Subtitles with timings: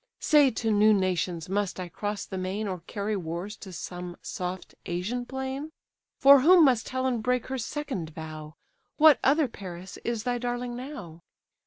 [0.19, 4.73] Say, to new nations must I cross the main, Or carry wars to some soft
[4.87, 5.69] Asian plain?
[6.17, 8.55] For whom must Helen break her second vow?
[8.97, 11.21] What other Paris is thy darling now?